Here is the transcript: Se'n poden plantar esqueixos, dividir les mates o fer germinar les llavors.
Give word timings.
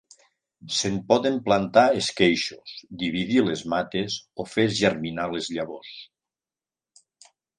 Se'n 0.77 0.95
poden 1.09 1.35
plantar 1.49 1.83
esqueixos, 1.97 2.73
dividir 3.03 3.43
les 3.51 3.63
mates 3.75 4.17
o 4.43 4.47
fer 4.55 4.67
germinar 4.81 5.27
les 5.37 5.51
llavors. 5.59 5.93